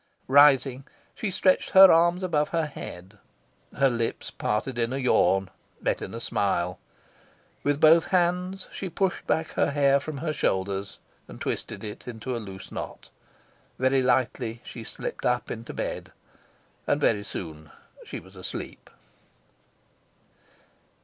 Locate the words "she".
1.13-1.29, 8.73-8.89, 14.65-14.83, 18.03-18.19